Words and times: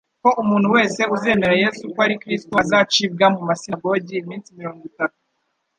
ko 0.21 0.29
umuntu 0.41 0.67
wese 0.75 1.01
uzemera 1.15 1.53
Yesu 1.63 1.81
ko 1.93 1.97
ari 2.05 2.15
Kristo 2.21 2.53
azacibwa 2.63 3.25
mu 3.35 3.41
masinagogi 3.49 4.11
iminsi 4.23 4.55
mirongo 4.59 4.83
itatu, 4.91 5.19